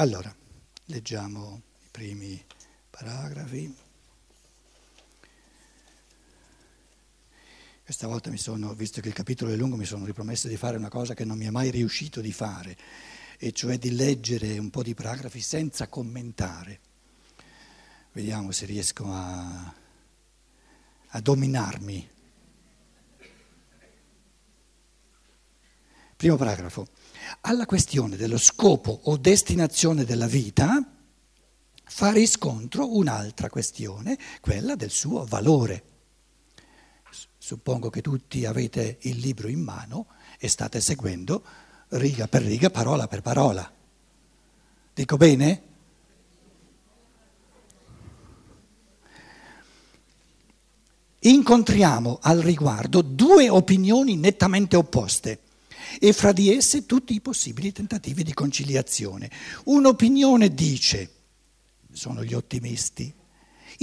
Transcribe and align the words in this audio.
Allora, 0.00 0.34
leggiamo 0.86 1.60
i 1.84 1.88
primi 1.90 2.42
paragrafi. 2.88 3.76
Questa 7.84 8.06
volta 8.06 8.30
mi 8.30 8.38
sono, 8.38 8.72
visto 8.72 9.02
che 9.02 9.08
il 9.08 9.14
capitolo 9.14 9.52
è 9.52 9.56
lungo, 9.56 9.76
mi 9.76 9.84
sono 9.84 10.06
ripromesso 10.06 10.48
di 10.48 10.56
fare 10.56 10.78
una 10.78 10.88
cosa 10.88 11.12
che 11.12 11.26
non 11.26 11.36
mi 11.36 11.44
è 11.44 11.50
mai 11.50 11.68
riuscito 11.70 12.22
di 12.22 12.32
fare, 12.32 12.78
e 13.36 13.52
cioè 13.52 13.76
di 13.76 13.94
leggere 13.94 14.56
un 14.56 14.70
po' 14.70 14.82
di 14.82 14.94
paragrafi 14.94 15.42
senza 15.42 15.86
commentare. 15.88 16.80
Vediamo 18.12 18.52
se 18.52 18.64
riesco 18.64 19.04
a, 19.06 19.74
a 21.08 21.20
dominarmi. 21.20 22.10
Primo 26.16 26.36
paragrafo. 26.36 26.88
Alla 27.42 27.66
questione 27.66 28.16
dello 28.16 28.38
scopo 28.38 29.00
o 29.04 29.16
destinazione 29.16 30.04
della 30.04 30.26
vita 30.26 30.84
fa 31.84 32.12
riscontro 32.12 32.96
un'altra 32.96 33.48
questione, 33.48 34.18
quella 34.40 34.74
del 34.74 34.90
suo 34.90 35.24
valore. 35.24 35.84
Suppongo 37.38 37.88
che 37.88 38.00
tutti 38.00 38.44
avete 38.44 38.98
il 39.02 39.18
libro 39.18 39.48
in 39.48 39.60
mano 39.60 40.06
e 40.38 40.48
state 40.48 40.80
seguendo 40.80 41.42
riga 41.90 42.28
per 42.28 42.42
riga, 42.42 42.70
parola 42.70 43.08
per 43.08 43.22
parola. 43.22 43.72
Dico 44.92 45.16
bene? 45.16 45.62
Incontriamo 51.20 52.18
al 52.22 52.38
riguardo 52.40 53.02
due 53.02 53.48
opinioni 53.48 54.16
nettamente 54.16 54.76
opposte 54.76 55.40
e 55.98 56.12
fra 56.12 56.32
di 56.32 56.54
esse 56.54 56.86
tutti 56.86 57.14
i 57.14 57.20
possibili 57.20 57.72
tentativi 57.72 58.22
di 58.22 58.32
conciliazione. 58.32 59.30
Un'opinione 59.64 60.54
dice, 60.54 61.10
sono 61.92 62.22
gli 62.24 62.34
ottimisti, 62.34 63.12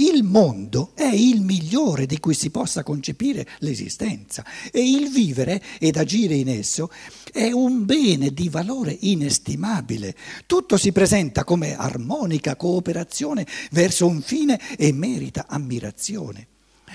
il 0.00 0.22
mondo 0.22 0.92
è 0.94 1.06
il 1.06 1.40
migliore 1.40 2.06
di 2.06 2.20
cui 2.20 2.34
si 2.34 2.50
possa 2.50 2.84
concepire 2.84 3.46
l'esistenza 3.58 4.44
e 4.70 4.88
il 4.88 5.10
vivere 5.10 5.60
ed 5.80 5.96
agire 5.96 6.36
in 6.36 6.48
esso 6.48 6.90
è 7.32 7.50
un 7.50 7.84
bene 7.84 8.32
di 8.32 8.48
valore 8.48 8.96
inestimabile. 9.00 10.14
Tutto 10.46 10.76
si 10.76 10.92
presenta 10.92 11.42
come 11.42 11.76
armonica 11.76 12.54
cooperazione 12.54 13.44
verso 13.72 14.06
un 14.06 14.22
fine 14.22 14.60
e 14.76 14.92
merita 14.92 15.46
ammirazione. 15.48 16.46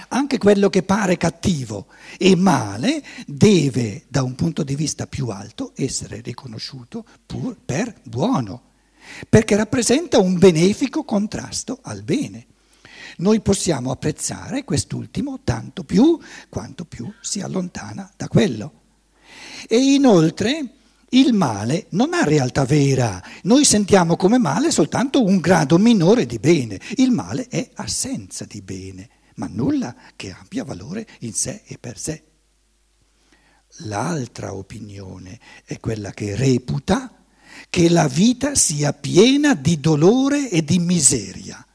Anche 0.10 0.38
quello 0.38 0.70
che 0.70 0.84
pare 0.84 1.18
cattivo 1.18 1.88
e 2.18 2.36
male 2.36 3.04
deve, 3.26 4.06
da 4.08 4.24
un 4.24 4.36
punto 4.36 4.64
di 4.64 4.76
vista 4.76 5.08
più 5.08 5.28
alto, 5.30 5.72
essere 5.76 6.22
riconosciuto 6.22 7.06
pur 7.26 7.58
per 7.64 7.94
buono, 8.04 8.72
perché 9.30 9.56
rappresenta 9.56 10.20
un 10.20 10.38
benefico 10.38 11.04
contrasto 11.04 11.80
al 11.82 12.04
bene. 12.04 12.48
Noi 13.18 13.42
possiamo 13.42 13.92
apprezzare 13.92 14.64
quest'ultimo 14.64 15.42
tanto 15.44 15.84
più 15.84 16.20
quanto 16.50 16.86
più 16.86 17.12
si 17.22 17.42
allontana 17.42 18.12
da 18.18 18.28
quello. 18.28 18.82
E 19.68 19.78
inoltre 19.78 20.74
il 21.10 21.34
male 21.34 21.88
non 21.90 22.14
ha 22.14 22.24
realtà 22.24 22.66
vera, 22.66 23.22
noi 23.44 23.66
sentiamo 23.66 24.16
come 24.16 24.40
male 24.40 24.72
soltanto 24.72 25.24
un 25.24 25.38
grado 25.38 25.78
minore 25.78 26.26
di 26.26 26.40
bene, 26.40 26.80
il 26.96 27.12
male 27.12 27.48
è 27.50 27.70
assenza 27.76 28.46
di 28.46 28.62
bene 28.62 29.10
ma 29.36 29.48
nulla 29.48 29.96
che 30.16 30.32
abbia 30.32 30.64
valore 30.64 31.08
in 31.20 31.34
sé 31.34 31.62
e 31.66 31.78
per 31.78 31.98
sé. 31.98 32.24
L'altra 33.86 34.54
opinione 34.54 35.40
è 35.66 35.80
quella 35.80 36.12
che 36.12 36.36
reputa 36.36 37.24
che 37.70 37.90
la 37.90 38.08
vita 38.08 38.56
sia 38.56 38.94
piena 38.94 39.56
di 39.56 39.80
dolore 39.80 40.50
e 40.50 40.64
di 40.64 40.80
miseria, 40.80 41.66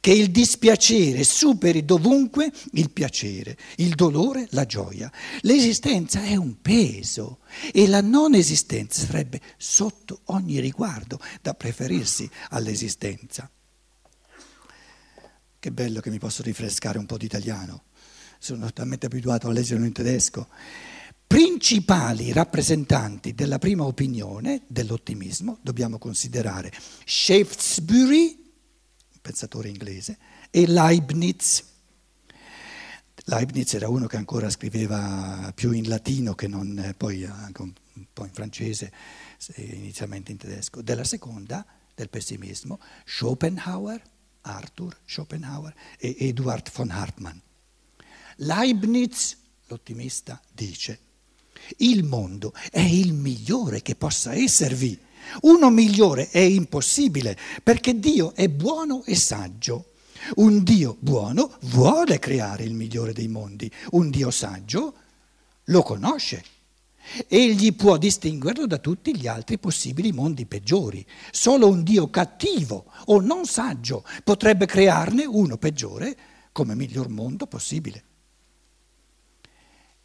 che 0.00 0.12
il 0.12 0.30
dispiacere 0.30 1.24
superi 1.24 1.84
dovunque 1.84 2.52
il 2.72 2.90
piacere, 2.90 3.56
il 3.76 3.94
dolore 3.94 4.46
la 4.50 4.66
gioia. 4.66 5.10
L'esistenza 5.40 6.22
è 6.22 6.36
un 6.36 6.60
peso 6.60 7.40
e 7.72 7.86
la 7.86 8.00
non 8.00 8.34
esistenza 8.34 9.04
sarebbe 9.04 9.40
sotto 9.56 10.20
ogni 10.26 10.60
riguardo 10.60 11.18
da 11.40 11.54
preferirsi 11.54 12.28
all'esistenza. 12.50 13.50
Che 15.60 15.72
bello 15.72 15.98
che 16.00 16.10
mi 16.10 16.20
posso 16.20 16.44
rinfrescare 16.44 16.98
un 16.98 17.06
po' 17.06 17.16
di 17.16 17.24
italiano, 17.24 17.82
sono 18.38 18.72
talmente 18.72 19.06
abituato 19.06 19.48
a 19.48 19.52
leggerlo 19.52 19.84
in 19.84 19.92
tedesco. 19.92 20.46
Principali 21.26 22.32
rappresentanti 22.32 23.34
della 23.34 23.58
prima 23.58 23.82
opinione, 23.84 24.62
dell'ottimismo, 24.68 25.58
dobbiamo 25.60 25.98
considerare 25.98 26.72
Shaftesbury, 27.04 28.52
pensatore 29.20 29.68
inglese, 29.68 30.16
e 30.50 30.64
Leibniz. 30.68 31.64
Leibniz 33.24 33.74
era 33.74 33.88
uno 33.88 34.06
che 34.06 34.16
ancora 34.16 34.48
scriveva 34.50 35.50
più 35.56 35.72
in 35.72 35.88
latino 35.88 36.36
che 36.36 36.46
non 36.46 36.94
poi 36.96 37.24
anche 37.24 37.62
un 37.62 37.72
po' 38.12 38.24
in 38.24 38.32
francese, 38.32 38.92
inizialmente 39.56 40.30
in 40.30 40.38
tedesco. 40.38 40.82
Della 40.82 41.02
seconda, 41.02 41.66
del 41.96 42.08
pessimismo, 42.08 42.78
Schopenhauer 43.04 44.00
Arthur 44.48 44.96
Schopenhauer 45.04 45.74
e 45.98 46.16
Eduard 46.18 46.70
von 46.72 46.90
Hartmann. 46.90 47.36
Leibniz, 48.36 49.36
l'ottimista, 49.66 50.40
dice, 50.52 51.00
il 51.78 52.04
mondo 52.04 52.52
è 52.70 52.80
il 52.80 53.12
migliore 53.12 53.82
che 53.82 53.94
possa 53.94 54.34
esservi. 54.34 54.98
Uno 55.42 55.70
migliore 55.70 56.30
è 56.30 56.38
impossibile 56.38 57.36
perché 57.62 57.98
Dio 57.98 58.34
è 58.34 58.48
buono 58.48 59.04
e 59.04 59.14
saggio. 59.14 59.92
Un 60.36 60.62
Dio 60.62 60.96
buono 60.98 61.56
vuole 61.62 62.18
creare 62.18 62.64
il 62.64 62.74
migliore 62.74 63.12
dei 63.12 63.28
mondi, 63.28 63.70
un 63.90 64.10
Dio 64.10 64.30
saggio 64.30 64.94
lo 65.64 65.82
conosce 65.82 66.42
Egli 67.26 67.74
può 67.74 67.96
distinguerlo 67.96 68.66
da 68.66 68.78
tutti 68.78 69.16
gli 69.16 69.26
altri 69.26 69.58
possibili 69.58 70.12
mondi 70.12 70.46
peggiori. 70.46 71.04
Solo 71.30 71.68
un 71.68 71.82
Dio 71.82 72.10
cattivo 72.10 72.86
o 73.06 73.20
non 73.20 73.46
saggio 73.46 74.04
potrebbe 74.24 74.66
crearne 74.66 75.24
uno 75.24 75.56
peggiore 75.56 76.16
come 76.52 76.74
miglior 76.74 77.08
mondo 77.08 77.46
possibile. 77.46 78.04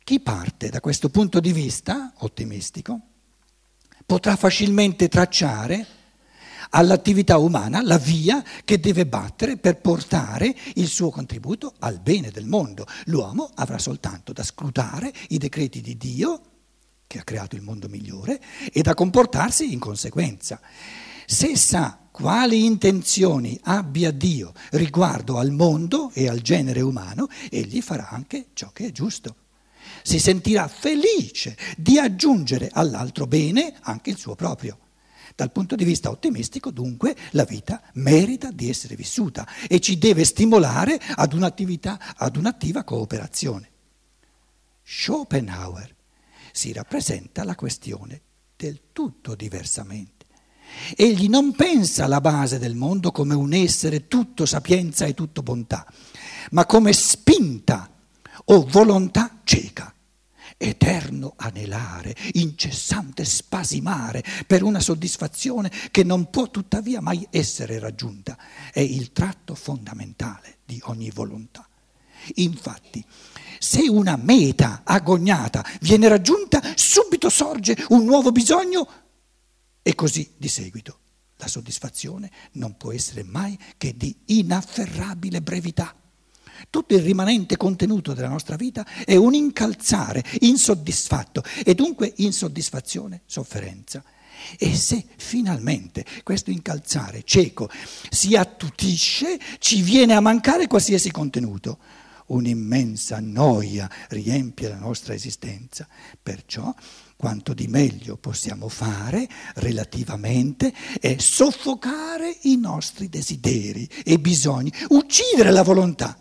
Chi 0.03 0.19
parte 0.19 0.69
da 0.69 0.81
questo 0.81 1.09
punto 1.09 1.40
di 1.40 1.53
vista 1.53 2.14
ottimistico 2.19 3.00
potrà 4.06 4.35
facilmente 4.35 5.08
tracciare 5.08 5.88
all'attività 6.72 7.38
umana 7.38 7.81
la 7.81 7.97
via 7.97 8.44
che 8.66 8.80
deve 8.80 9.06
battere 9.06 9.58
per 9.58 9.80
portare 9.80 10.53
il 10.75 10.88
suo 10.88 11.09
contributo 11.09 11.74
al 11.80 12.00
bene 12.00 12.31
del 12.31 12.46
mondo. 12.46 12.85
L'uomo 13.06 13.50
avrà 13.56 13.78
soltanto 13.78 14.34
da 14.34 14.44
scrutare 14.44 15.14
i 15.30 15.38
decreti 15.38 15.81
di 15.81 15.96
Dio 15.97 16.41
che 17.13 17.19
ha 17.19 17.24
creato 17.24 17.56
il 17.56 17.62
mondo 17.62 17.88
migliore 17.90 18.41
e 18.72 18.81
da 18.81 18.96
comportarsi 18.96 19.72
in 19.72 19.78
conseguenza. 19.78 20.59
Se 21.28 21.56
sa 21.56 22.00
quali 22.09 22.66
intenzioni 22.66 23.59
abbia 23.66 24.09
Dio 24.09 24.51
riguardo 24.72 25.38
al 25.38 25.52
mondo 25.52 26.09
e 26.16 26.28
al 26.28 26.41
genere 26.41 26.81
umano, 26.81 27.28
egli 27.52 27.81
farà 27.81 28.09
anche 28.09 28.47
ciò 28.53 28.72
che 28.72 28.88
è 28.88 28.91
giusto. 28.91 29.35
Si 30.02 30.18
sentirà 30.18 30.68
felice 30.68 31.56
di 31.78 32.00
aggiungere 32.00 32.69
all'altro 32.72 33.28
bene 33.28 33.75
anche 33.81 34.09
il 34.09 34.18
suo 34.18 34.34
proprio. 34.34 34.79
Dal 35.35 35.52
punto 35.52 35.75
di 35.75 35.84
vista 35.84 36.09
ottimistico, 36.09 36.72
dunque, 36.72 37.16
la 37.31 37.44
vita 37.44 37.79
merita 37.94 38.50
di 38.52 38.69
essere 38.69 38.96
vissuta 38.96 39.47
e 39.68 39.79
ci 39.79 40.00
deve 40.00 40.25
stimolare 40.25 41.00
ad 41.16 41.34
un'attività, 41.34 42.16
ad 42.16 42.38
un'attiva 42.38 42.84
cooperazione. 42.84 43.69
Schopenhauer 44.84 45.92
si 46.53 46.72
rappresenta 46.72 47.44
la 47.44 47.56
questione 47.56 48.22
del 48.56 48.79
tutto 48.94 49.34
diversamente. 49.34 50.28
Egli 50.96 51.28
non 51.28 51.53
pensa 51.53 52.05
alla 52.05 52.22
base 52.22 52.59
del 52.59 52.76
mondo 52.76 53.11
come 53.11 53.34
un 53.34 53.53
essere 53.53 54.08
tutto 54.08 54.46
sapienza 54.46 55.05
e 55.05 55.16
tutto 55.16 55.41
bontà, 55.41 55.91
ma 56.52 56.66
come 56.67 56.94
spinta 56.94 57.91
o 58.46 58.66
volontà 58.66 59.40
cieca, 59.44 59.94
eterno 60.55 61.34
anelare, 61.38 62.16
incessante 62.34 63.26
spasimare 63.26 64.23
per 64.46 64.61
una 64.61 64.79
soddisfazione 64.79 65.72
che 65.90 66.03
non 66.03 66.29
può 66.29 66.52
tuttavia 66.52 67.02
mai 67.02 67.28
essere 67.32 67.79
raggiunta. 67.79 68.38
È 68.72 68.79
il 68.79 69.11
tratto 69.11 69.56
fondamentale 69.56 70.59
di 70.66 70.79
ogni 70.85 71.09
volontà. 71.09 71.67
Infatti, 72.35 73.03
se 73.59 73.87
una 73.87 74.17
meta 74.17 74.81
agognata 74.84 75.66
viene 75.81 76.08
raggiunta, 76.08 76.61
subito 76.75 77.29
sorge 77.29 77.78
un 77.90 78.03
nuovo 78.03 78.31
bisogno 78.31 78.87
e 79.81 79.96
così 79.96 80.34
di 80.37 80.47
seguito. 80.47 80.99
La 81.37 81.47
soddisfazione 81.47 82.31
non 82.53 82.78
può 82.78 82.93
essere 82.93 83.23
mai 83.23 83.58
che 83.78 83.96
di 83.97 84.16
inafferrabile 84.25 85.41
brevità. 85.41 85.96
Tutto 86.70 86.96
il 86.96 87.02
rimanente 87.02 87.58
contenuto 87.58 88.14
della 88.14 88.29
nostra 88.29 88.55
vita 88.55 88.85
è 89.05 89.16
un 89.16 89.34
incalzare 89.34 90.23
insoddisfatto 90.41 91.43
e 91.66 91.75
dunque 91.75 92.14
insoddisfazione, 92.17 93.22
sofferenza. 93.25 94.03
E 94.58 94.75
se 94.75 95.05
finalmente 95.17 96.05
questo 96.23 96.52
incalzare 96.52 97.23
cieco 97.23 97.70
si 98.09 98.35
attutisce, 98.35 99.40
ci 99.59 99.81
viene 99.81 100.14
a 100.14 100.20
mancare 100.20 100.67
qualsiasi 100.67 101.11
contenuto. 101.11 101.78
Un'immensa 102.28 103.20
noia 103.20 103.90
riempie 104.09 104.70
la 104.70 104.78
nostra 104.78 105.14
esistenza. 105.14 105.87
Perciò 106.22 106.73
quanto 107.16 107.53
di 107.53 107.67
meglio 107.67 108.17
possiamo 108.17 108.67
fare 108.67 109.28
relativamente 109.55 110.73
è 110.99 111.17
soffocare 111.17 112.37
i 112.43 112.58
nostri 112.58 113.09
desideri 113.09 113.87
e 114.03 114.20
bisogni, 114.20 114.72
uccidere 114.90 115.52
la 115.52 115.64
volontà. 115.64 116.17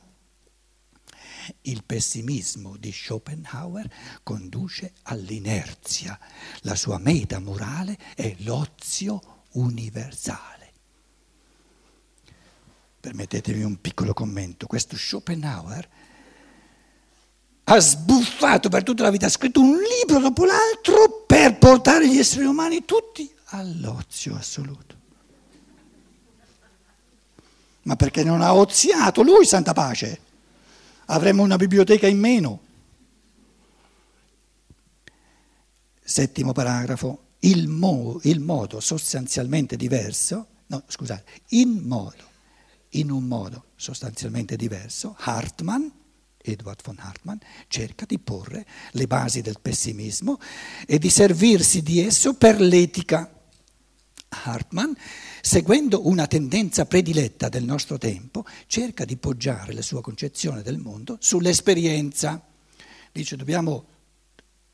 Il 1.63 1.85
pessimismo 1.85 2.77
di 2.77 2.93
Schopenhauer 2.93 3.89
conduce 4.23 4.93
all'inerzia. 5.03 6.19
La 6.61 6.77
sua 6.77 6.99
meta 6.99 7.41
morale 7.41 7.99
è 8.15 8.35
l'ozio 8.41 9.45
universale. 9.53 10.62
Permettetemi 13.03 13.65
un 13.65 13.81
piccolo 13.81 14.15
commento. 14.15 14.69
Questo 14.69 14.97
Schopenhauer 14.97 15.89
ha 17.65 17.79
sbuffato 17.81 18.69
per 18.69 18.85
tutta 18.85 19.03
la 19.03 19.11
vita, 19.11 19.27
ha 19.27 19.29
scritto 19.29 19.61
un 19.61 19.77
libro 19.77 20.21
dopo 20.21 20.45
l'altro 20.45 21.25
per 21.27 21.59
portare 21.59 22.09
gli 22.09 22.17
esseri 22.17 22.45
umani 22.45 22.85
tutti 22.85 23.29
all'ozio 23.47 24.37
assoluto. 24.37 24.95
Ma 27.83 27.97
perché 27.97 28.23
non 28.23 28.41
ha 28.41 28.55
oziato 28.55 29.23
lui, 29.23 29.47
santa 29.47 29.73
pace? 29.73 30.21
Avremmo 31.07 31.43
una 31.43 31.57
biblioteca 31.57 32.07
in 32.07 32.21
meno. 32.21 32.61
Settimo 36.05 36.53
paragrafo, 36.53 37.31
il, 37.41 37.67
mo, 37.67 38.21
il 38.23 38.39
modo 38.39 38.79
sostanzialmente 38.79 39.77
diverso, 39.77 40.47
no 40.67 40.85
scusate, 40.87 41.25
in 41.49 41.83
modo, 41.83 42.31
in 42.93 43.11
un 43.11 43.25
modo 43.25 43.67
sostanzialmente 43.77 44.57
diverso, 44.57 45.15
Hartmann 45.19 45.89
Edward 46.43 46.81
von 46.83 46.97
Hartmann, 46.99 47.39
cerca 47.69 48.05
di 48.05 48.19
porre 48.19 48.67
le 48.93 49.07
basi 49.07 49.41
del 49.41 49.61
pessimismo 49.61 50.39
e 50.87 50.99
di 50.99 51.09
servirsi 51.09 51.83
di 51.83 52.01
esso 52.01 52.35
per 52.35 52.61
l'etica. 52.61 53.37
Hartmann, 54.45 54.93
seguendo 55.43 56.09
una 56.09 56.27
tendenza 56.27 56.87
prediletta 56.87 57.49
del 57.49 57.65
nostro 57.65 57.99
tempo, 57.99 58.47
cerca 58.67 59.05
di 59.05 59.17
poggiare 59.17 59.75
la 59.75 59.83
sua 59.83 60.01
concezione 60.01 60.63
del 60.63 60.79
mondo 60.79 61.19
sull'esperienza. 61.21 62.43
Dice 63.13 63.37
dobbiamo, 63.37 63.85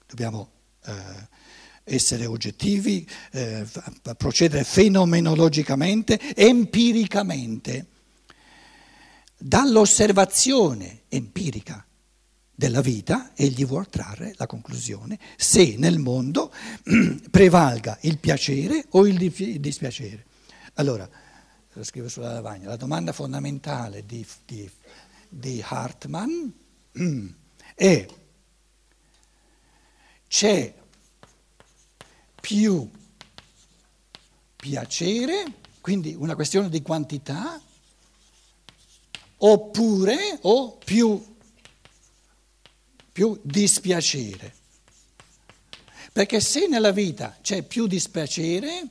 dobbiamo 0.06 0.50
eh, 0.84 0.92
essere 1.82 2.26
oggettivi, 2.26 3.06
eh, 3.32 3.66
procedere 4.16 4.62
fenomenologicamente, 4.62 6.36
empiricamente 6.36 7.86
dall'osservazione 9.38 11.02
empirica 11.08 11.84
della 12.54 12.80
vita 12.80 13.30
egli 13.34 13.64
vuol 13.64 13.88
trarre 13.88 14.34
la 14.36 14.46
conclusione 14.46 15.16
se 15.36 15.76
nel 15.78 16.00
mondo 16.00 16.52
prevalga 17.30 17.96
il 18.02 18.18
piacere 18.18 18.84
o 18.90 19.06
il 19.06 19.16
dispiacere. 19.60 20.26
Allora, 20.74 21.08
lo 21.72 21.84
scrivo 21.84 22.08
sulla 22.08 22.32
lavagna, 22.32 22.68
la 22.68 22.76
domanda 22.76 23.12
fondamentale 23.12 24.04
di, 24.04 24.26
di, 24.44 24.68
di 25.28 25.62
Hartmann 25.64 26.48
è 27.74 28.06
c'è 30.26 30.74
più 32.40 32.90
piacere, 34.56 35.44
quindi 35.80 36.14
una 36.14 36.34
questione 36.34 36.68
di 36.68 36.82
quantità, 36.82 37.60
oppure 39.38 40.38
o 40.42 40.76
più, 40.76 41.22
più 43.12 43.38
dispiacere. 43.42 44.54
Perché 46.12 46.40
se 46.40 46.66
nella 46.66 46.90
vita 46.90 47.36
c'è 47.40 47.62
più 47.62 47.86
dispiacere 47.86 48.88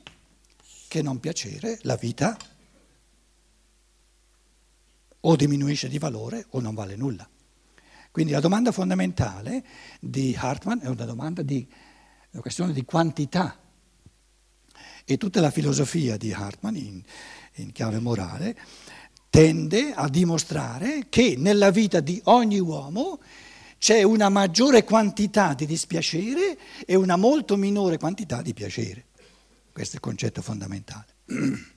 che 0.88 1.02
non 1.02 1.20
piacere, 1.20 1.78
la 1.82 1.96
vita 1.96 2.36
o 5.20 5.36
diminuisce 5.36 5.88
di 5.88 5.98
valore 5.98 6.46
o 6.50 6.60
non 6.60 6.74
vale 6.74 6.96
nulla. 6.96 7.28
Quindi 8.10 8.32
la 8.32 8.40
domanda 8.40 8.72
fondamentale 8.72 9.64
di 10.00 10.34
Hartmann 10.36 10.80
è 10.80 10.86
una 10.86 11.04
domanda 11.04 11.42
di 11.42 11.66
una 12.30 12.42
questione 12.42 12.72
di 12.72 12.84
quantità. 12.84 13.58
E 15.04 15.16
tutta 15.16 15.40
la 15.40 15.50
filosofia 15.50 16.16
di 16.16 16.32
Hartmann 16.32 16.76
in, 16.76 17.02
in 17.54 17.72
chiave 17.72 17.98
morale 17.98 18.56
tende 19.30 19.92
a 19.94 20.08
dimostrare 20.08 21.06
che 21.08 21.34
nella 21.36 21.70
vita 21.70 22.00
di 22.00 22.20
ogni 22.24 22.58
uomo 22.58 23.20
c'è 23.78 24.02
una 24.02 24.28
maggiore 24.28 24.84
quantità 24.84 25.54
di 25.54 25.66
dispiacere 25.66 26.58
e 26.84 26.94
una 26.94 27.16
molto 27.16 27.56
minore 27.56 27.98
quantità 27.98 28.42
di 28.42 28.52
piacere. 28.52 29.06
Questo 29.72 29.94
è 29.94 29.96
il 29.96 30.04
concetto 30.04 30.42
fondamentale. 30.42 31.06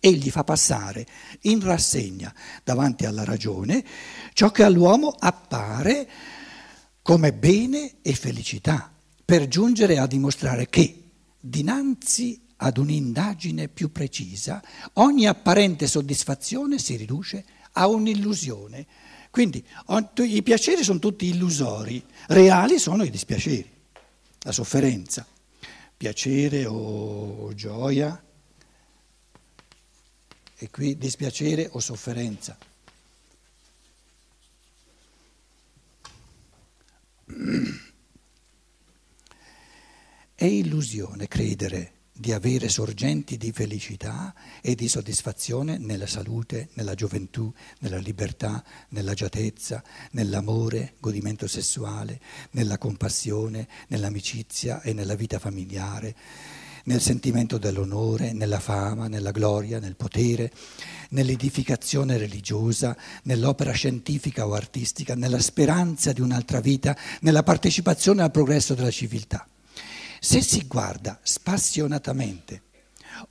Egli 0.00 0.30
fa 0.30 0.44
passare 0.44 1.06
in 1.42 1.60
rassegna 1.60 2.34
davanti 2.62 3.06
alla 3.06 3.24
ragione 3.24 3.84
ciò 4.32 4.50
che 4.50 4.62
all'uomo 4.62 5.14
appare 5.18 6.08
come 7.00 7.32
bene 7.34 7.96
e 8.00 8.14
felicità, 8.14 8.90
per 9.24 9.46
giungere 9.46 9.98
a 9.98 10.06
dimostrare 10.06 10.68
che 10.68 11.10
dinanzi 11.38 12.43
ad 12.64 12.78
un'indagine 12.78 13.68
più 13.68 13.92
precisa, 13.92 14.62
ogni 14.94 15.26
apparente 15.26 15.86
soddisfazione 15.86 16.78
si 16.78 16.96
riduce 16.96 17.44
a 17.72 17.86
un'illusione. 17.88 18.86
Quindi 19.30 19.62
i 20.22 20.42
piaceri 20.42 20.82
sono 20.82 20.98
tutti 20.98 21.26
illusori, 21.26 22.02
reali 22.28 22.78
sono 22.78 23.02
i 23.02 23.10
dispiaceri, 23.10 23.70
la 24.40 24.52
sofferenza, 24.52 25.26
piacere 25.94 26.64
o 26.64 27.52
gioia, 27.52 28.24
e 30.56 30.70
qui 30.70 30.96
dispiacere 30.96 31.68
o 31.72 31.80
sofferenza. 31.80 32.56
È 40.34 40.44
illusione 40.44 41.28
credere 41.28 41.92
di 42.16 42.32
avere 42.32 42.68
sorgenti 42.68 43.36
di 43.36 43.50
felicità 43.50 44.32
e 44.62 44.76
di 44.76 44.86
soddisfazione 44.86 45.78
nella 45.78 46.06
salute, 46.06 46.68
nella 46.74 46.94
gioventù, 46.94 47.52
nella 47.80 47.98
libertà, 47.98 48.62
nell'agiatezza, 48.90 49.82
nell'amore, 50.12 50.94
godimento 51.00 51.48
sessuale, 51.48 52.20
nella 52.52 52.78
compassione, 52.78 53.66
nell'amicizia 53.88 54.80
e 54.82 54.92
nella 54.92 55.16
vita 55.16 55.40
familiare, 55.40 56.14
nel 56.84 57.00
sentimento 57.00 57.58
dell'onore, 57.58 58.32
nella 58.32 58.60
fama, 58.60 59.08
nella 59.08 59.32
gloria, 59.32 59.80
nel 59.80 59.96
potere, 59.96 60.52
nell'edificazione 61.10 62.16
religiosa, 62.16 62.96
nell'opera 63.24 63.72
scientifica 63.72 64.46
o 64.46 64.54
artistica, 64.54 65.16
nella 65.16 65.40
speranza 65.40 66.12
di 66.12 66.20
un'altra 66.20 66.60
vita, 66.60 66.96
nella 67.22 67.42
partecipazione 67.42 68.22
al 68.22 68.30
progresso 68.30 68.74
della 68.74 68.90
civiltà. 68.90 69.48
Se 70.24 70.40
si 70.40 70.66
guarda 70.66 71.20
spassionatamente, 71.22 72.62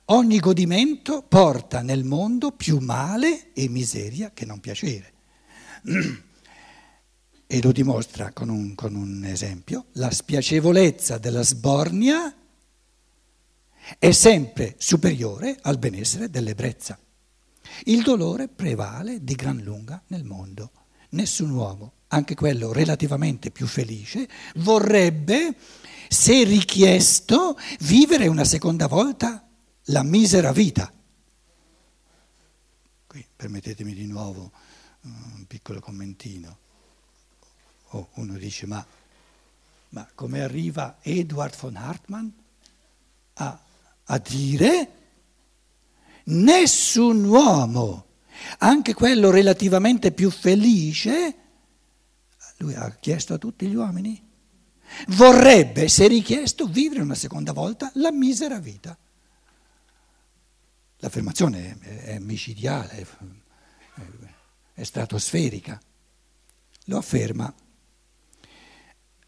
ogni 0.06 0.38
godimento 0.38 1.22
porta 1.22 1.82
nel 1.82 2.04
mondo 2.04 2.52
più 2.52 2.78
male 2.78 3.52
e 3.52 3.68
miseria 3.68 4.30
che 4.32 4.44
non 4.44 4.60
piacere. 4.60 5.12
E 7.46 7.60
lo 7.60 7.72
dimostra 7.72 8.32
con 8.32 8.48
un, 8.48 8.76
con 8.76 8.94
un 8.94 9.24
esempio, 9.24 9.86
la 9.94 10.12
spiacevolezza 10.12 11.18
della 11.18 11.42
sbornia 11.42 12.32
è 13.98 14.12
sempre 14.12 14.76
superiore 14.78 15.58
al 15.62 15.78
benessere 15.78 16.30
dell'ebbrezza. 16.30 16.96
Il 17.86 18.04
dolore 18.04 18.46
prevale 18.46 19.24
di 19.24 19.34
gran 19.34 19.58
lunga 19.58 20.00
nel 20.06 20.22
mondo. 20.22 20.83
Nessun 21.14 21.50
uomo, 21.50 21.92
anche 22.08 22.34
quello 22.34 22.72
relativamente 22.72 23.52
più 23.52 23.66
felice, 23.66 24.28
vorrebbe 24.56 25.54
se 26.08 26.42
richiesto, 26.42 27.56
vivere 27.80 28.26
una 28.26 28.44
seconda 28.44 28.88
volta 28.88 29.48
la 29.88 30.02
misera 30.02 30.52
vita. 30.52 30.92
Qui 33.06 33.24
permettetemi 33.36 33.94
di 33.94 34.06
nuovo 34.06 34.50
uh, 35.02 35.08
un 35.08 35.44
piccolo 35.46 35.78
commentino. 35.78 36.58
Oh, 37.90 38.08
uno 38.14 38.36
dice, 38.36 38.66
ma, 38.66 38.84
ma 39.90 40.08
come 40.16 40.42
arriva 40.42 40.98
Edward 41.00 41.56
von 41.56 41.76
Hartmann 41.76 42.28
a, 43.34 43.64
a 44.04 44.18
dire 44.18 44.92
nessun 46.24 47.24
uomo, 47.24 48.06
anche 48.58 48.94
quello 48.94 49.30
relativamente 49.30 50.12
più 50.12 50.30
felice, 50.30 51.36
lui 52.58 52.74
ha 52.74 52.90
chiesto 53.00 53.34
a 53.34 53.38
tutti 53.38 53.66
gli 53.66 53.74
uomini 53.74 54.24
Vorrebbe, 55.08 55.88
se 55.88 56.06
richiesto, 56.06 56.66
vivere 56.66 57.02
una 57.02 57.14
seconda 57.14 57.52
volta 57.52 57.90
la 57.94 58.12
misera 58.12 58.58
vita. 58.58 58.96
L'affermazione 60.98 61.78
è, 61.78 62.18
micidiale, 62.18 63.06
è 64.72 64.82
stratosferica. 64.82 65.80
Lo 66.86 66.98
afferma 66.98 67.52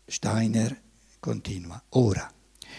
Steiner, 0.06 0.82
continua. 1.18 1.82
Ora, 1.90 2.32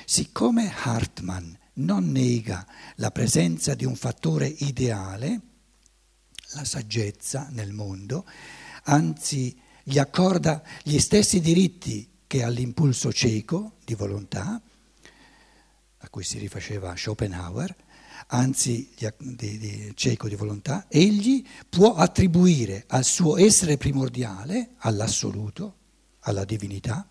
siccome 0.06 0.74
Hartmann 0.84 1.52
non 1.74 2.10
nega 2.12 2.66
la 2.96 3.12
presenza 3.12 3.76
di 3.76 3.86
un 3.86 3.96
fattore 3.96 4.48
ideale, 4.48 5.42
la 6.58 6.66
saggezza 6.66 7.48
nel 7.52 7.72
mondo, 7.72 8.26
anzi 8.86 9.56
gli 9.84 10.00
accorda 10.00 10.64
gli 10.82 10.98
stessi 10.98 11.40
diritti 11.40 12.10
che 12.26 12.44
all'impulso 12.44 13.14
cieco 13.14 13.74
di 13.86 13.94
volontà, 13.94 14.60
a 16.00 16.10
cui 16.10 16.24
si 16.24 16.40
rifaceva 16.40 16.96
Schopenhauer, 16.96 17.76
anzi 18.30 18.90
di, 18.98 19.58
di, 19.60 19.92
cieco 19.94 20.28
di 20.28 20.36
volontà, 20.36 20.88
egli 20.90 21.46
può 21.70 21.94
attribuire 21.94 22.86
al 22.88 23.04
suo 23.04 23.38
essere 23.38 23.78
primordiale, 23.78 24.72
all'assoluto, 24.80 25.76
alla 26.22 26.44
divinità, 26.44 27.08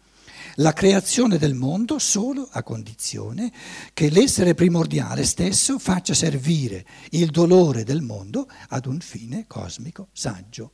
la 0.57 0.73
creazione 0.73 1.39
del 1.39 1.55
mondo 1.55 1.99
solo 1.99 2.49
a 2.51 2.63
condizione 2.63 3.53
che 3.93 4.11
l'essere 4.11 4.55
primordiale 4.55 5.25
stesso 5.25 5.79
faccia 5.79 6.15
servire 6.15 6.87
il 7.11 7.31
dolore 7.31 7.85
del 7.85 8.03
mondo 8.03 8.49
ad 8.69 8.87
un 8.87 9.01
fine 9.01 9.47
cosmico 9.47 10.09
saggio. 10.13 10.73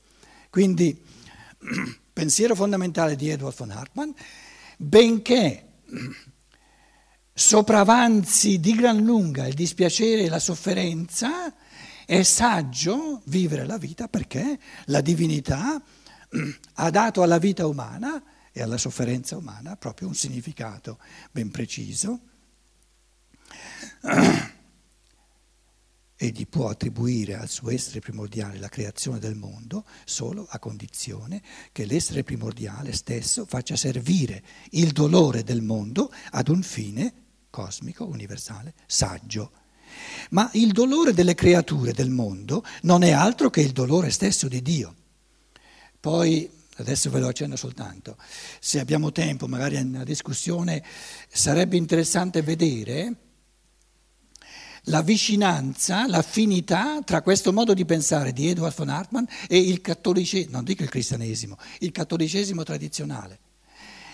Quindi, 0.51 1.01
pensiero 2.12 2.55
fondamentale 2.55 3.17
di 3.17 3.29
Edward 3.29 3.57
von 3.57 3.71
Hartmann, 3.71 4.11
benché 4.77 5.67
sopravanzi 7.35 8.61
di 8.61 8.75
gran 8.75 8.99
lunga 9.03 9.47
il 9.47 9.55
dispiacere 9.55 10.23
e 10.23 10.29
la 10.29 10.39
sofferenza, 10.39 11.53
è 12.05 12.23
saggio 12.23 13.23
vivere 13.25 13.65
la 13.65 13.79
vita 13.79 14.07
perché 14.07 14.59
la 14.87 15.01
divinità 15.01 15.81
ha 16.75 16.91
dato 16.91 17.23
alla 17.23 17.39
vita 17.39 17.67
umana 17.67 18.23
e 18.52 18.62
alla 18.62 18.76
sofferenza 18.76 19.37
umana 19.37 19.76
proprio 19.76 20.09
un 20.09 20.14
significato 20.14 20.99
ben 21.30 21.50
preciso. 21.50 22.21
Egli 26.16 26.47
può 26.47 26.68
attribuire 26.68 27.35
al 27.35 27.49
suo 27.49 27.71
essere 27.71 27.99
primordiale 27.99 28.59
la 28.59 28.68
creazione 28.68 29.18
del 29.18 29.35
mondo 29.35 29.85
solo 30.04 30.47
a 30.49 30.61
condizione 30.61 31.42
che 31.73 31.85
l'essere 31.85 32.23
primordiale 32.23 32.92
stesso 32.92 33.44
faccia 33.44 33.75
servire 33.75 34.44
il 34.71 34.92
dolore 34.92 35.42
del 35.42 35.62
mondo 35.62 36.12
ad 36.30 36.47
un 36.49 36.62
fine 36.62 37.14
cosmico, 37.50 38.06
universale, 38.06 38.75
saggio. 38.87 39.50
Ma 40.30 40.49
il 40.54 40.73
dolore 40.73 41.12
delle 41.12 41.35
creature 41.35 41.92
del 41.92 42.09
mondo 42.11 42.64
non 42.82 43.02
è 43.02 43.11
altro 43.11 43.50
che 43.50 43.61
il 43.61 43.73
dolore 43.73 44.11
stesso 44.11 44.49
di 44.49 44.62
Dio. 44.62 44.94
Poi, 46.00 46.50
adesso 46.76 47.11
ve 47.11 47.21
lo 47.21 47.29
accenno 47.29 47.57
soltanto, 47.57 48.17
se 48.61 48.81
abbiamo 48.81 49.12
tempo, 49.12 49.47
magari 49.47 49.76
una 49.76 50.05
discussione, 50.05 50.83
sarebbe 51.29 51.76
interessante 51.76 52.43
vedere 52.43 53.17
la 54.87 55.02
vicinanza, 55.02 56.09
l'affinità 56.09 57.00
tra 57.02 57.23
questo 57.23 57.52
modo 57.52 57.75
di 57.75 57.85
pensare 57.85 58.33
di 58.33 58.49
Edward 58.49 58.75
von 58.75 58.88
Hartmann 58.88 59.25
e 59.49 59.59
il 59.59 59.81
cattolicesimo, 59.81 60.52
non 60.52 60.64
dico 60.64 60.83
il 60.83 60.88
cristianesimo, 60.88 61.57
il 61.81 61.93
cattolicesimo 61.93 62.64
tradizionale. 62.64 63.38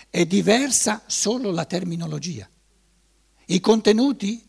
È 0.09 0.25
diversa 0.25 1.03
solo 1.07 1.51
la 1.51 1.65
terminologia. 1.65 2.47
I 3.45 3.59
contenuti, 3.59 4.47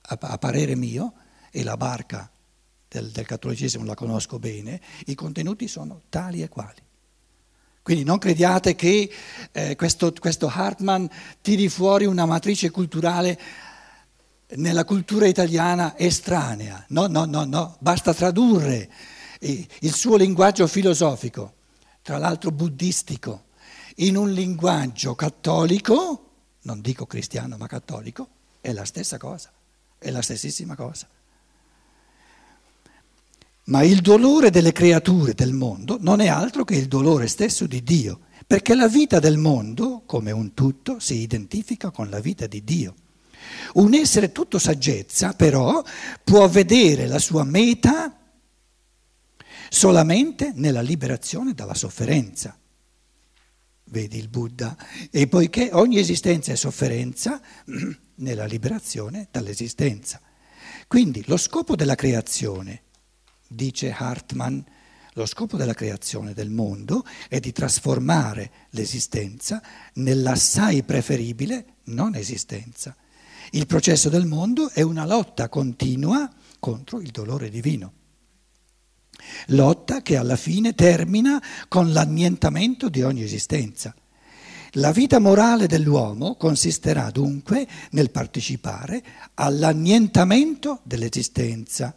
a, 0.00 0.38
parere 0.38 0.74
mio, 0.74 1.14
e 1.50 1.62
la 1.62 1.76
barca 1.76 2.30
del, 2.86 3.10
del 3.10 3.26
cattolicesimo 3.26 3.84
la 3.84 3.94
conosco 3.94 4.38
bene, 4.38 4.80
i 5.06 5.14
contenuti 5.14 5.66
sono 5.66 6.02
tali 6.10 6.42
e 6.42 6.48
quali. 6.48 6.86
Quindi 7.88 8.04
non 8.04 8.18
crediate 8.18 8.74
che 8.74 9.10
eh, 9.50 9.74
questo, 9.74 10.12
questo 10.20 10.46
Hartmann 10.46 11.06
tiri 11.40 11.70
fuori 11.70 12.04
una 12.04 12.26
matrice 12.26 12.68
culturale 12.68 13.40
nella 14.56 14.84
cultura 14.84 15.26
italiana 15.26 15.96
estranea. 15.96 16.84
No, 16.88 17.06
no, 17.06 17.24
no, 17.24 17.44
no, 17.44 17.76
basta 17.80 18.12
tradurre 18.12 18.90
il 19.40 19.94
suo 19.94 20.16
linguaggio 20.16 20.66
filosofico, 20.66 21.54
tra 22.02 22.18
l'altro 22.18 22.50
buddistico, 22.50 23.44
in 23.96 24.18
un 24.18 24.32
linguaggio 24.32 25.14
cattolico, 25.14 26.32
non 26.64 26.82
dico 26.82 27.06
cristiano 27.06 27.56
ma 27.56 27.66
cattolico, 27.68 28.28
è 28.60 28.70
la 28.72 28.84
stessa 28.84 29.16
cosa, 29.16 29.50
è 29.96 30.10
la 30.10 30.20
stessissima 30.20 30.76
cosa. 30.76 31.08
Ma 33.68 33.82
il 33.82 34.00
dolore 34.00 34.50
delle 34.50 34.72
creature 34.72 35.34
del 35.34 35.52
mondo 35.52 35.98
non 36.00 36.20
è 36.20 36.28
altro 36.28 36.64
che 36.64 36.74
il 36.74 36.88
dolore 36.88 37.26
stesso 37.26 37.66
di 37.66 37.82
Dio, 37.82 38.20
perché 38.46 38.74
la 38.74 38.88
vita 38.88 39.18
del 39.18 39.36
mondo, 39.36 40.04
come 40.06 40.30
un 40.30 40.54
tutto, 40.54 40.98
si 40.98 41.16
identifica 41.16 41.90
con 41.90 42.08
la 42.08 42.18
vita 42.18 42.46
di 42.46 42.64
Dio. 42.64 42.94
Un 43.74 43.92
essere 43.92 44.32
tutto 44.32 44.58
saggezza, 44.58 45.34
però, 45.34 45.82
può 46.24 46.48
vedere 46.48 47.06
la 47.06 47.18
sua 47.18 47.44
meta 47.44 48.16
solamente 49.68 50.52
nella 50.54 50.80
liberazione 50.80 51.52
dalla 51.52 51.74
sofferenza. 51.74 52.58
Vedi 53.84 54.16
il 54.16 54.28
Buddha. 54.28 54.76
E 55.10 55.26
poiché 55.26 55.68
ogni 55.72 55.98
esistenza 55.98 56.52
è 56.52 56.56
sofferenza, 56.56 57.38
nella 58.16 58.46
liberazione 58.46 59.28
dall'esistenza. 59.30 60.22
Quindi 60.86 61.22
lo 61.26 61.36
scopo 61.36 61.76
della 61.76 61.94
creazione, 61.94 62.84
dice 63.48 63.90
Hartmann, 63.90 64.60
lo 65.14 65.26
scopo 65.26 65.56
della 65.56 65.74
creazione 65.74 66.32
del 66.32 66.50
mondo 66.50 67.04
è 67.28 67.40
di 67.40 67.50
trasformare 67.50 68.50
l'esistenza 68.70 69.60
nell'assai 69.94 70.84
preferibile 70.84 71.78
non 71.84 72.14
esistenza. 72.14 72.94
Il 73.50 73.66
processo 73.66 74.10
del 74.10 74.26
mondo 74.26 74.70
è 74.70 74.82
una 74.82 75.06
lotta 75.06 75.48
continua 75.48 76.30
contro 76.60 77.00
il 77.00 77.10
dolore 77.10 77.48
divino. 77.48 77.94
Lotta 79.46 80.02
che 80.02 80.16
alla 80.16 80.36
fine 80.36 80.74
termina 80.74 81.42
con 81.66 81.92
l'annientamento 81.92 82.88
di 82.88 83.02
ogni 83.02 83.22
esistenza. 83.22 83.94
La 84.72 84.92
vita 84.92 85.18
morale 85.18 85.66
dell'uomo 85.66 86.36
consisterà 86.36 87.10
dunque 87.10 87.66
nel 87.92 88.10
partecipare 88.10 89.02
all'annientamento 89.34 90.80
dell'esistenza. 90.84 91.96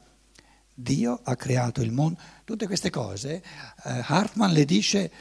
Dio 0.82 1.20
ha 1.24 1.36
creato 1.36 1.82
il 1.82 1.92
mondo. 1.92 2.20
Tutte 2.44 2.66
queste 2.66 2.90
cose 2.90 3.44
eh, 3.84 4.04
Hartmann 4.06 4.52
le 4.52 4.66
dice 4.66 5.12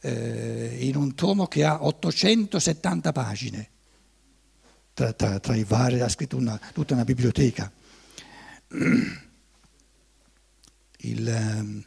eh, 0.00 0.76
in 0.80 0.96
un 0.96 1.14
tomo 1.14 1.46
che 1.46 1.64
ha 1.64 1.84
870 1.84 3.12
pagine 3.12 3.70
tra, 4.96 5.12
tra, 5.12 5.38
tra 5.40 5.54
i 5.54 5.64
vari, 5.64 6.00
ha 6.00 6.08
scritto 6.08 6.38
una, 6.38 6.58
tutta 6.72 6.94
una 6.94 7.04
biblioteca. 7.04 7.70
Il, 11.00 11.28
ehm, 11.28 11.84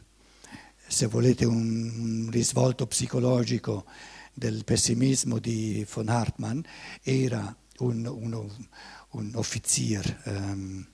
se 0.86 1.06
volete 1.06 1.44
un, 1.44 1.90
un 1.98 2.28
risvolto 2.30 2.86
psicologico 2.86 3.84
del 4.32 4.64
pessimismo 4.64 5.40
di 5.40 5.84
von 5.92 6.08
Hartmann, 6.08 6.60
era 7.02 7.52
un, 7.78 8.06
uno, 8.06 8.48
un 9.10 9.32
offizier, 9.34 10.22
um, 10.26 10.86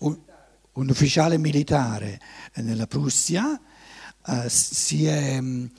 un, 0.00 0.18
un, 0.72 0.88
ufficiale 0.88 1.38
militare 1.38 2.20
nella 2.56 2.86
Prussia, 2.86 3.60
uh, 4.26 4.48
si 4.48 5.06
è... 5.06 5.38
Um, 5.38 5.70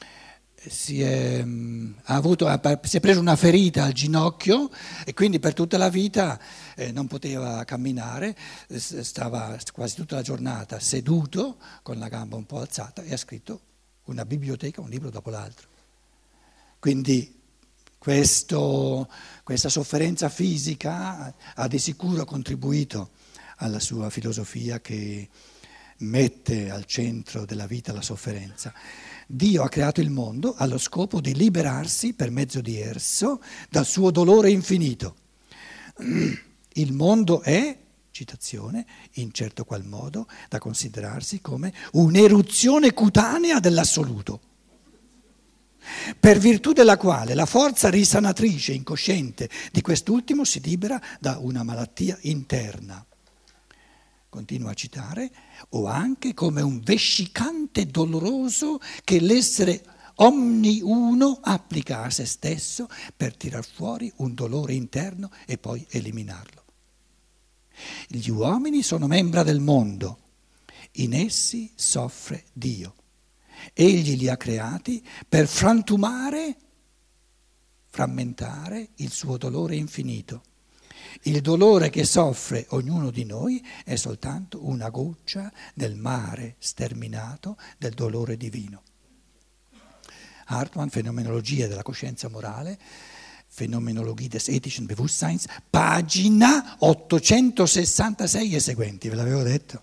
si 0.70 1.02
è, 1.02 1.44
mm, 1.44 1.94
avuto, 2.04 2.48
si 2.84 2.98
è, 2.98 3.00
preso 3.00 3.20
una 3.20 3.36
ferita 3.36 3.84
al 3.84 3.94
ginocchio 3.94 4.70
e 5.06 5.14
quindi 5.14 5.40
per 5.40 5.54
tutta 5.54 5.78
la 5.78 5.90
vita 5.90 6.40
eh, 6.76 6.92
non 6.92 7.08
poteva 7.08 7.64
camminare, 7.66 8.38
stava 8.70 9.58
quasi 9.74 9.96
tutta 9.96 10.16
la 10.16 10.22
giornata 10.22 10.80
seduto 10.80 11.58
con 11.82 11.98
la 11.98 12.10
gamba 12.10 12.36
un 12.36 12.46
po' 12.46 12.60
alzata 12.60 13.02
e 13.02 13.12
ha 13.12 13.18
scritto 13.18 13.62
una 14.06 14.26
biblioteca, 14.26 14.82
un 14.82 14.90
libro 14.90 15.10
dopo 15.10 15.30
l'altro. 15.30 15.68
Quindi 16.80 17.40
questo, 17.98 19.10
questa 19.44 19.70
sofferenza 19.70 20.30
fisica 20.30 21.34
ha 21.56 21.68
di 21.68 21.80
sicuro 21.80 22.26
contribuito 22.26 23.12
alla 23.62 23.80
sua 23.80 24.10
filosofia 24.10 24.82
che 24.82 25.30
mette 26.00 26.72
al 26.72 26.86
centro 26.86 27.46
della 27.46 27.68
vita 27.68 27.94
la 27.94 28.02
sofferenza. 28.02 28.74
Dio 29.28 29.64
ha 29.64 29.70
creato 29.70 30.02
il 30.02 30.10
mondo 30.10 30.56
allo 30.58 30.78
scopo 30.78 31.22
di 31.22 31.36
liberarsi 31.36 32.14
per 32.14 32.32
mezzo 32.32 32.60
di 32.60 32.80
esso 32.80 33.42
dal 33.70 33.86
suo 33.86 34.12
dolore 34.12 34.50
infinito. 34.50 35.16
Il 36.74 36.94
mondo 36.94 37.42
è, 37.42 37.78
citazione, 38.10 38.86
in 39.14 39.32
certo 39.32 39.64
qual 39.64 39.86
modo 39.86 40.28
da 40.50 40.58
considerarsi 40.58 41.40
come 41.40 41.72
un'eruzione 41.92 42.94
cutanea 42.94 43.60
dell'assoluto. 43.60 44.42
per 46.20 46.38
virtù 46.38 46.74
della 46.74 46.98
quale 46.98 47.34
la 47.34 47.46
forza 47.46 47.90
risanatrice 47.90 48.74
incosciente 48.74 49.50
di 49.72 49.82
quest'ultimo 49.82 50.44
si 50.44 50.62
libera 50.62 51.02
da 51.20 51.38
una 51.40 51.64
malattia 51.64 52.18
interna. 52.22 53.04
Continua 54.32 54.72
a 54.72 54.76
citare, 54.76 55.30
o 55.72 55.88
anche 55.88 56.34
come 56.34 56.62
un 56.62 56.80
vescicante 56.80 57.88
doloroso 57.88 58.80
che 59.04 59.20
l'essere 59.20 59.84
ognuno 60.16 61.38
applica 61.42 62.04
a 62.04 62.10
se 62.10 62.24
stesso 62.26 62.88
per 63.14 63.36
tirar 63.36 63.66
fuori 63.66 64.10
un 64.18 64.34
dolore 64.34 64.74
interno 64.74 65.30
e 65.46 65.58
poi 65.58 65.86
eliminarlo. 65.90 66.64
Gli 68.08 68.30
uomini 68.30 68.84
sono 68.84 69.06
membra 69.06 69.44
del 69.44 69.60
mondo, 69.60 70.20
in 70.94 71.14
essi 71.14 71.70
soffre 71.76 72.46
Dio. 72.54 72.96
Egli 73.74 74.16
li 74.16 74.30
ha 74.30 74.38
creati 74.38 75.06
per 75.28 75.46
frantumare, 75.46 76.56
frammentare 77.90 78.92
il 78.96 79.12
suo 79.12 79.36
dolore 79.36 79.76
infinito. 79.76 80.44
Il 81.24 81.42
dolore 81.42 81.90
che 81.90 82.06
soffre 82.06 82.66
ognuno 82.70 83.12
di 83.12 83.26
noi 83.26 83.64
è 83.84 83.96
soltanto 83.96 84.68
una 84.68 84.90
goccia 84.90 85.52
nel 85.76 85.96
mare 85.96 86.56
sterminato 86.60 87.58
del 87.78 87.94
dolore 87.94 88.38
divino. 88.38 88.84
Hartmann, 90.46 90.88
Fenomenologia 90.88 91.68
della 91.68 91.84
coscienza 91.84 92.28
morale, 92.30 92.78
Phänomenologie 93.54 94.30
des 94.30 94.48
ethischen 94.48 94.86
Bewusstseins, 94.86 95.46
pagina 95.70 96.78
866 96.80 98.56
e 98.56 98.60
seguenti, 98.60 99.10
ve 99.10 99.16
l'avevo 99.16 99.44
detto. 99.44 99.82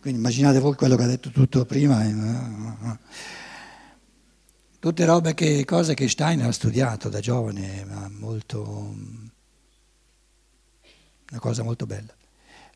Quindi 0.00 0.18
immaginate 0.18 0.58
voi 0.58 0.74
quello 0.74 0.96
che 0.96 1.02
ha 1.02 1.06
detto 1.06 1.30
tutto 1.30 1.64
prima. 1.64 2.04
Eh, 2.04 2.98
Tutte 4.82 5.04
robe 5.04 5.32
che, 5.34 5.64
cose 5.64 5.94
che 5.94 6.08
Steiner 6.08 6.48
ha 6.48 6.50
studiato 6.50 7.08
da 7.08 7.20
giovane, 7.20 7.84
ma 7.84 8.10
molto, 8.10 8.92
una 11.32 11.40
cosa 11.40 11.62
molto 11.62 11.86
bella. 11.86 12.14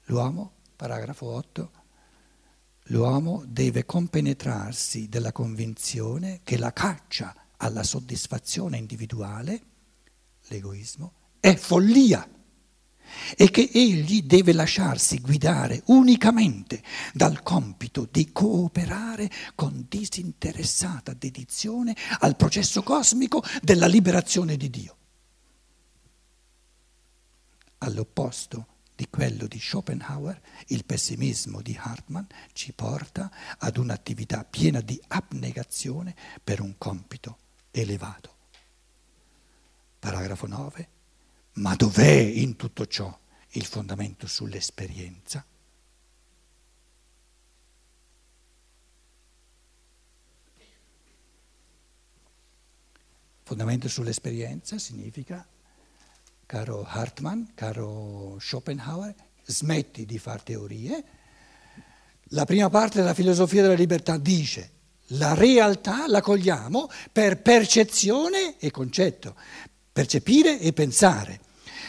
L'uomo, 0.06 0.52
paragrafo 0.74 1.26
8, 1.26 1.70
l'uomo 2.84 3.44
deve 3.46 3.84
compenetrarsi 3.84 5.08
della 5.08 5.30
convinzione 5.30 6.40
che 6.42 6.56
la 6.56 6.72
caccia 6.72 7.34
alla 7.58 7.82
soddisfazione 7.82 8.78
individuale, 8.78 9.62
l'egoismo, 10.48 11.12
è 11.38 11.54
follia 11.54 12.26
e 13.36 13.50
che 13.50 13.70
egli 13.72 14.22
deve 14.22 14.54
lasciarsi 14.54 15.20
guidare 15.20 15.82
unicamente 15.86 16.82
dal 17.12 17.42
compito 17.42 18.08
di 18.10 18.32
cooperare 18.32 19.30
con 19.54 19.84
disinteressata 19.86 21.12
dedizione 21.12 21.94
al 22.20 22.36
processo 22.36 22.82
cosmico 22.82 23.42
della 23.60 23.86
liberazione 23.86 24.56
di 24.56 24.70
Dio. 24.70 24.95
All'opposto 27.86 28.66
di 28.96 29.08
quello 29.08 29.46
di 29.46 29.60
Schopenhauer, 29.60 30.40
il 30.68 30.84
pessimismo 30.84 31.62
di 31.62 31.78
Hartmann 31.80 32.24
ci 32.52 32.72
porta 32.72 33.30
ad 33.58 33.76
un'attività 33.76 34.42
piena 34.42 34.80
di 34.80 35.00
abnegazione 35.06 36.16
per 36.42 36.60
un 36.60 36.76
compito 36.78 37.38
elevato. 37.70 38.34
Paragrafo 40.00 40.48
9. 40.48 40.88
Ma 41.54 41.76
dov'è 41.76 42.18
in 42.18 42.56
tutto 42.56 42.86
ciò 42.86 43.16
il 43.50 43.64
fondamento 43.64 44.26
sull'esperienza? 44.26 45.46
Fondamento 53.44 53.88
sull'esperienza 53.88 54.76
significa, 54.76 55.46
caro 56.46 56.84
Hartmann, 56.88 57.42
caro 57.54 58.36
Schopenhauer, 58.40 59.14
smetti 59.44 60.06
di 60.06 60.18
fare 60.18 60.40
teorie. 60.44 61.04
La 62.30 62.44
prima 62.44 62.70
parte 62.70 62.98
della 62.98 63.14
filosofia 63.14 63.62
della 63.62 63.74
libertà 63.74 64.16
dice 64.16 64.70
la 65.10 65.34
realtà 65.34 66.08
la 66.08 66.20
cogliamo 66.20 66.88
per 67.12 67.40
percezione 67.40 68.56
e 68.58 68.70
concetto, 68.70 69.36
percepire 69.92 70.58
e 70.58 70.72
pensare. 70.72 71.40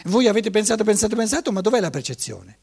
Voi 0.04 0.28
avete 0.28 0.50
pensato, 0.50 0.84
pensato, 0.84 1.16
pensato, 1.16 1.50
ma 1.50 1.60
dov'è 1.60 1.80
la 1.80 1.90
percezione? 1.90 2.58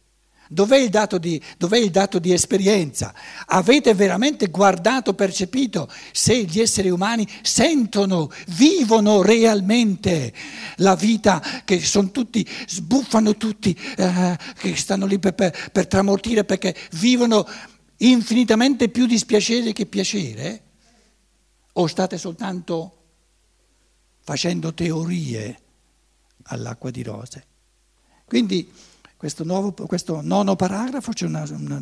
Dov'è 0.47 0.77
il, 0.77 0.89
dato 0.89 1.17
di, 1.17 1.41
dov'è 1.57 1.77
il 1.77 1.89
dato 1.89 2.19
di 2.19 2.31
esperienza? 2.31 3.13
Avete 3.47 3.93
veramente 3.95 4.47
guardato, 4.47 5.13
percepito 5.13 5.91
se 6.11 6.43
gli 6.43 6.59
esseri 6.59 6.89
umani 6.89 7.27
sentono, 7.41 8.29
vivono 8.49 9.23
realmente 9.23 10.31
la 10.77 10.95
vita, 10.95 11.41
che 11.63 11.79
sono 11.79 12.11
tutti, 12.11 12.47
sbuffano 12.67 13.35
tutti, 13.37 13.75
eh, 13.97 14.37
che 14.55 14.75
stanno 14.75 15.07
lì 15.07 15.17
per, 15.17 15.33
per, 15.33 15.69
per 15.71 15.87
tramortire 15.87 16.43
perché 16.43 16.75
vivono 16.91 17.47
infinitamente 17.97 18.89
più 18.89 19.07
dispiacere 19.07 19.73
che 19.73 19.85
piacere? 19.87 20.61
O 21.73 21.87
state 21.87 22.17
soltanto 22.17 22.91
facendo 24.21 24.73
teorie 24.73 25.59
all'acqua 26.43 26.91
di 26.91 27.01
rose? 27.01 27.45
Quindi 28.25 28.71
questo, 29.25 29.43
nuovo, 29.43 29.71
questo 29.87 30.21
nono 30.21 30.55
paragrafo 30.55 31.11
c'è 31.11 31.25
una, 31.25 31.43
una, 31.49 31.81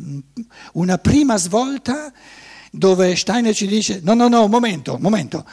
una, 0.72 0.96
prima 0.96 1.36
svolta 1.36 2.10
dove 2.70 3.14
Steiner 3.16 3.54
ci 3.54 3.66
dice 3.66 4.00
no, 4.02 4.14
no, 4.14 4.28
no, 4.28 4.48
momento, 4.48 4.96
momento, 4.98 5.46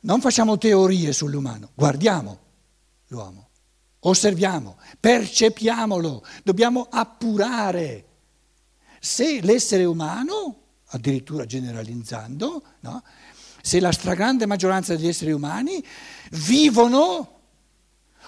non 0.00 0.22
facciamo 0.22 0.56
teorie 0.56 1.12
sull'umano, 1.12 1.72
guardiamo 1.74 2.38
l'uomo, 3.08 3.50
osserviamo, 3.98 4.78
percepiamolo, 4.98 6.24
dobbiamo 6.42 6.86
appurare 6.90 8.06
se 8.98 9.42
l'essere 9.42 9.84
umano, 9.84 10.56
addirittura 10.86 11.44
generalizzando, 11.44 12.62
no? 12.80 13.02
se 13.60 13.78
la 13.78 13.92
stragrande 13.92 14.46
maggioranza 14.46 14.96
degli 14.96 15.08
esseri 15.08 15.32
umani 15.32 15.84
vivono 16.30 17.34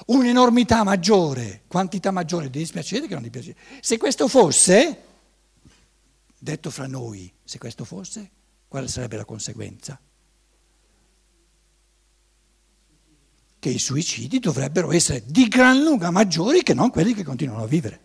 un'enormità 0.06 0.84
maggiore, 0.84 1.62
quantità 1.66 2.10
maggiore 2.10 2.50
di 2.50 2.58
dispiacere 2.58 3.06
che 3.06 3.14
non 3.14 3.22
di 3.22 3.30
piacere. 3.30 3.56
Se 3.80 3.96
questo 3.96 4.28
fosse, 4.28 5.02
detto 6.38 6.70
fra 6.70 6.86
noi, 6.86 7.32
se 7.44 7.58
questo 7.58 7.84
fosse, 7.84 8.30
quale 8.68 8.88
sarebbe 8.88 9.16
la 9.16 9.24
conseguenza? 9.24 9.98
Che 13.58 13.68
i 13.68 13.78
suicidi 13.78 14.38
dovrebbero 14.38 14.92
essere 14.92 15.22
di 15.26 15.48
gran 15.48 15.82
lunga 15.82 16.10
maggiori 16.10 16.62
che 16.62 16.74
non 16.74 16.90
quelli 16.90 17.14
che 17.14 17.24
continuano 17.24 17.62
a 17.62 17.66
vivere. 17.66 18.00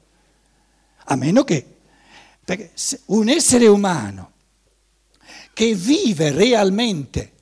A 1.05 1.15
meno 1.15 1.43
che 1.43 1.79
perché 2.43 2.71
un 3.07 3.29
essere 3.29 3.67
umano 3.67 4.31
che 5.53 5.75
vive 5.75 6.31
realmente 6.31 7.33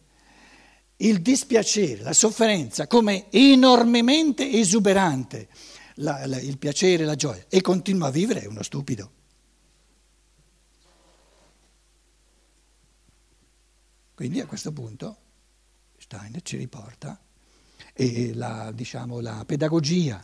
il 1.02 1.22
dispiacere, 1.22 2.02
la 2.04 2.14
sofferenza 2.14 2.88
come 2.88 3.28
enormemente 3.30 4.50
esuberante, 4.52 5.48
la, 5.96 6.26
la, 6.26 6.40
il 6.40 6.58
piacere, 6.58 7.06
la 7.06 7.16
gioia, 7.16 7.46
e 7.50 7.62
continua 7.62 8.08
a 8.08 8.12
vivere 8.12 8.42
è 8.42 8.48
uno 8.48 8.64
stupido. 8.64 9.12
Quindi 14.14 14.42
a 14.42 14.46
questo 14.46 14.74
punto 14.74 15.18
Steiner 15.98 16.42
ci 16.42 16.58
riporta 16.58 17.18
e 17.94 18.34
la, 18.34 18.72
diciamo, 18.74 19.22
la 19.22 19.44
pedagogia 19.46 20.22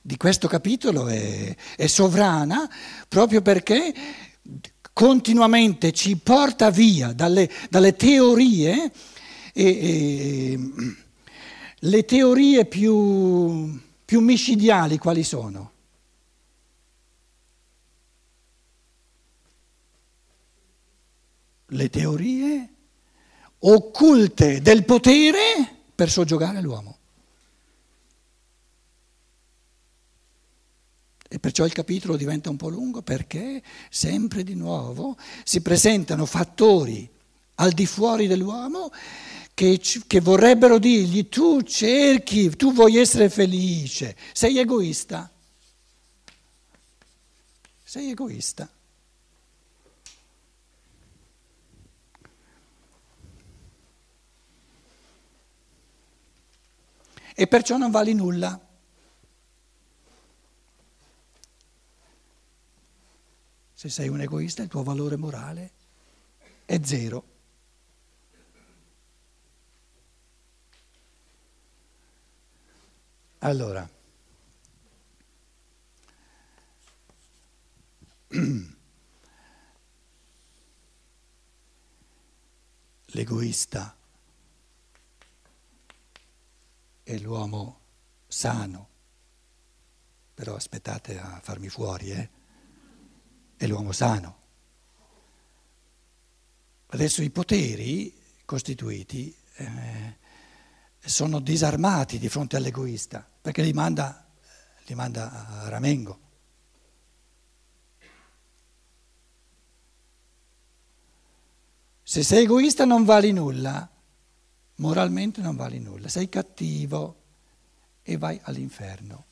di 0.00 0.16
questo 0.16 0.48
capitolo 0.48 1.08
è, 1.08 1.54
è 1.76 1.86
sovrana 1.86 2.70
proprio 3.08 3.42
perché 3.42 3.92
continuamente 4.92 5.92
ci 5.92 6.16
porta 6.16 6.70
via 6.70 7.12
dalle, 7.12 7.50
dalle 7.68 7.96
teorie 7.96 8.90
e, 9.58 9.64
e, 9.64 10.58
le 11.78 12.04
teorie 12.04 12.66
più, 12.66 13.80
più 14.04 14.20
micidiali 14.20 14.98
quali 14.98 15.22
sono? 15.22 15.72
Le 21.68 21.88
teorie 21.88 22.68
occulte 23.60 24.60
del 24.60 24.84
potere 24.84 25.76
per 25.94 26.10
soggiogare 26.10 26.60
l'uomo. 26.60 26.98
E 31.28 31.38
perciò 31.38 31.64
il 31.64 31.72
capitolo 31.72 32.16
diventa 32.16 32.50
un 32.50 32.56
po' 32.56 32.68
lungo 32.68 33.00
perché 33.00 33.62
sempre 33.88 34.44
di 34.44 34.54
nuovo 34.54 35.16
si 35.44 35.62
presentano 35.62 36.26
fattori 36.26 37.08
al 37.56 37.72
di 37.72 37.86
fuori 37.86 38.26
dell'uomo 38.26 38.90
che, 39.56 39.80
che, 40.06 40.20
vorrebbero 40.20 40.78
dirgli 40.78 41.30
tu 41.30 41.62
cerchi, 41.62 42.54
tu 42.56 42.74
vuoi 42.74 42.98
essere 42.98 43.30
felice, 43.30 44.14
sei 44.34 44.58
egoista. 44.58 45.30
Sei 47.82 48.10
egoista. 48.10 48.68
e 57.38 57.46
perciò 57.46 57.76
non 57.76 57.90
vali 57.90 58.14
nulla. 58.14 58.58
Se 63.74 63.90
sei 63.90 64.08
un 64.08 64.22
egoista 64.22 64.62
il 64.62 64.68
tuo 64.68 64.82
valore 64.82 65.16
morale 65.16 65.70
è 66.64 66.80
zero. 66.82 67.35
Allora, 73.46 73.88
l'egoista 83.06 83.96
è 87.04 87.16
l'uomo 87.18 87.80
sano, 88.26 88.88
però 90.34 90.56
aspettate 90.56 91.16
a 91.16 91.38
farmi 91.40 91.68
fuori, 91.68 92.10
eh? 92.10 92.28
È 93.56 93.64
l'uomo 93.68 93.92
sano. 93.92 94.38
Adesso 96.88 97.22
i 97.22 97.30
poteri 97.30 98.12
costituiti 98.44 99.32
eh, 99.54 100.16
sono 100.98 101.38
disarmati 101.38 102.18
di 102.18 102.28
fronte 102.28 102.56
all'egoista, 102.56 103.34
perché 103.46 103.62
li 103.62 103.72
manda, 103.72 104.26
li 104.86 104.94
manda 104.96 105.62
a 105.62 105.68
ramengo. 105.68 106.18
Se 112.02 112.24
sei 112.24 112.42
egoista 112.42 112.84
non 112.84 113.04
vali 113.04 113.30
nulla, 113.30 113.88
moralmente 114.78 115.42
non 115.42 115.54
vali 115.54 115.78
nulla, 115.78 116.08
sei 116.08 116.28
cattivo 116.28 117.22
e 118.02 118.16
vai 118.16 118.36
all'inferno. 118.42 119.26